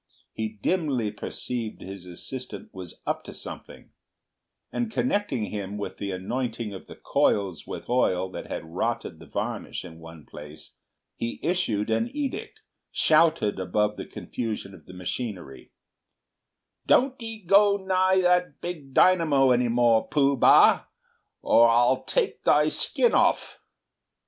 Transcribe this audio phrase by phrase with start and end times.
[0.33, 3.91] He dimly perceived his assistant was "up to something,"
[4.71, 9.27] and connecting him with the anointing of the coils with oil that had rotted the
[9.27, 10.73] varnish in one place,
[11.15, 12.61] he issued an edict,
[12.91, 15.71] shouted above the confusion of the machinery,
[16.87, 20.85] "Don't 'ee go nigh that big dynamo any more, Pooh bah,
[21.43, 23.59] or a'll take thy skin off!"